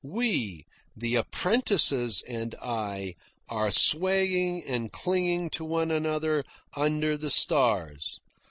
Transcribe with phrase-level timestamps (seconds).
[0.03, 3.13] We the apprentices and I
[3.47, 6.43] are swaying and clinging to one another
[6.75, 8.19] under the stars.